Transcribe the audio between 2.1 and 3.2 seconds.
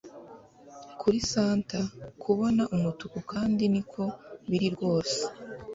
kubona umutuku